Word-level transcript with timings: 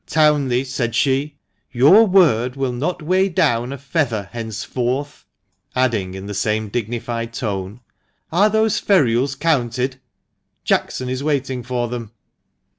"Townley," 0.07 0.63
said 0.63 0.95
she, 0.95 1.35
"your 1.71 2.07
word 2.07 2.55
will 2.55 2.71
not 2.71 3.03
weigh 3.03 3.29
down 3.29 3.71
a 3.71 3.77
feather 3.77 4.29
henceforth," 4.31 5.25
adding 5.75 6.15
in 6.15 6.25
the 6.25 6.33
same 6.33 6.69
dignified 6.69 7.33
tone," 7.33 7.81
Are 8.31 8.49
those 8.49 8.81
ferules 8.81 9.35
counted 9.39 9.93
1 9.97 10.01
Jackson 10.63 11.07
is 11.07 11.23
waiting 11.23 11.61
for 11.61 11.87
them." 11.87 12.13